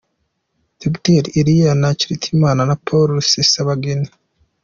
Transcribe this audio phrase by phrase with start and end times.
[0.81, 1.21] Dr.
[1.39, 4.09] Elie Ntakirutimana na Paul Rusesabagina